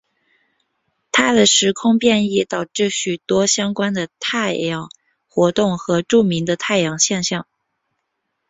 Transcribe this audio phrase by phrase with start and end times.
[1.11, 4.89] 他的时空变异导致许多相关的太阳
[5.27, 7.45] 活动和著名的太阳现象。